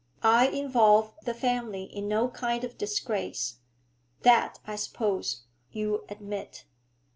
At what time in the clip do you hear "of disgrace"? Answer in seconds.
2.63-3.59